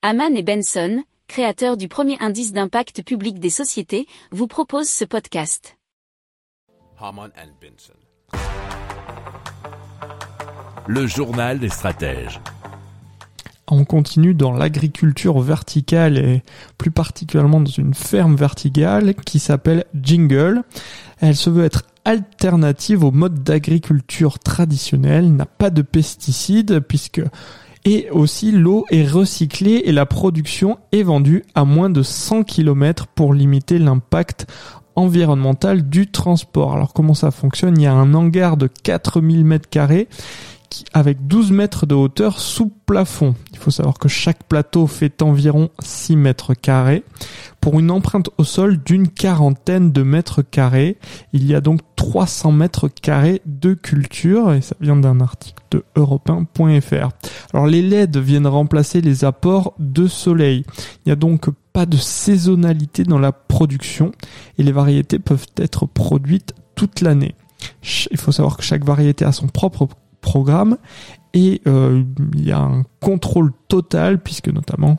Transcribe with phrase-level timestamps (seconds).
[0.00, 5.76] Haman et Benson, créateurs du premier indice d'impact public des sociétés, vous proposent ce podcast.
[7.00, 7.94] Haman and Benson.
[10.86, 12.40] Le journal des stratèges.
[13.66, 16.42] On continue dans l'agriculture verticale et
[16.78, 20.62] plus particulièrement dans une ferme verticale qui s'appelle Jingle.
[21.18, 27.20] Elle se veut être alternative au mode d'agriculture traditionnel, n'a pas de pesticides puisque
[27.84, 33.06] et aussi l'eau est recyclée et la production est vendue à moins de 100 km
[33.06, 34.46] pour limiter l'impact
[34.96, 36.74] environnemental du transport.
[36.74, 37.78] Alors comment ça fonctionne?
[37.78, 40.08] Il y a un hangar de 4000 mètres carrés
[40.92, 43.34] avec 12 mètres de hauteur sous plafond.
[43.52, 47.04] Il faut savoir que chaque plateau fait environ 6 mètres carrés
[47.60, 50.98] pour une empreinte au sol d'une quarantaine de mètres carrés.
[51.32, 55.84] Il y a donc 300 mètres carrés de culture et ça vient d'un article de
[55.96, 57.08] europain.fr.
[57.52, 60.64] Alors les LED viennent remplacer les apports de soleil.
[61.04, 64.12] Il n'y a donc pas de saisonnalité dans la production
[64.58, 67.34] et les variétés peuvent être produites toute l'année.
[68.10, 69.88] Il faut savoir que chaque variété a son propre
[70.20, 70.78] programme
[71.34, 72.02] et euh,
[72.34, 74.98] il y a un contrôle total puisque notamment